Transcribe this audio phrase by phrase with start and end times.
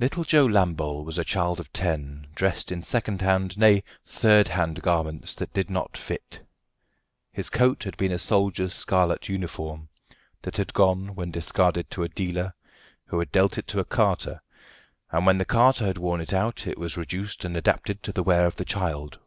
[0.00, 4.80] Little Joe Lambole was a child of ten, dressed in second hand, nay, third hand
[4.80, 6.40] garments that did not fit.
[7.34, 9.90] His coat had been a soldier's scarlet uniform,
[10.40, 12.54] that had gone when discarded to a dealer,
[13.04, 14.40] who had dealt it to a carter,
[15.10, 18.22] and when the carter had worn it out it was reduced and adapted to the
[18.22, 19.18] wear of the child.